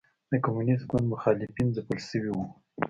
[0.31, 2.45] د کمونېست ګوند مخالفین ځپل شوي وو.